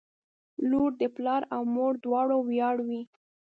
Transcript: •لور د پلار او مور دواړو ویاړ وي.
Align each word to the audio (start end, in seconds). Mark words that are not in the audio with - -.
•لور 0.69 0.91
د 1.01 1.03
پلار 1.15 1.41
او 1.55 1.61
مور 1.75 1.93
دواړو 2.03 2.37
ویاړ 2.49 2.75
وي. 2.87 3.01